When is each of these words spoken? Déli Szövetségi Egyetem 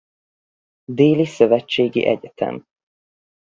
Déli 0.91 1.25
Szövetségi 1.25 2.05
Egyetem 2.05 2.65